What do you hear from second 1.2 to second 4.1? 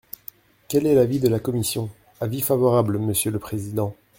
la commission? Avis favorable, monsieur le président.